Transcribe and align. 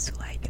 Esquece 0.00 0.18
like, 0.18 0.49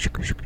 щик, 0.00 0.24
щик, 0.24 0.39